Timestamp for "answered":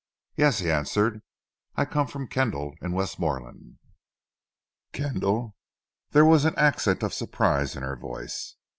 0.71-1.21